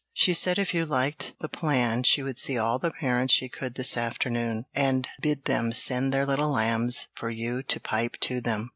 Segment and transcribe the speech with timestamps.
[0.13, 3.75] She said if you liked the plan she would see all the parents she could
[3.75, 8.69] this afternoon, and bid them send their little lambs for you to pipe to them."